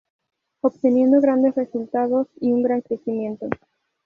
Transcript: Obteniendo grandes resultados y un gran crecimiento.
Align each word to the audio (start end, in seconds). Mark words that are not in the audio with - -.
Obteniendo 0.61 1.21
grandes 1.21 1.53
resultados 1.53 2.27
y 2.39 2.51
un 2.53 2.63
gran 2.63 2.81
crecimiento. 2.81 3.47